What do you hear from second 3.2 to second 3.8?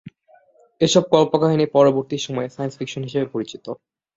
পরিচিত।